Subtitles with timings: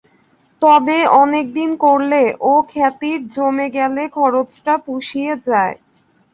[0.61, 5.75] তবে অনেকদিন করলে ও খাতির জমে গেলে খরচটা পুষিয়ে যায়।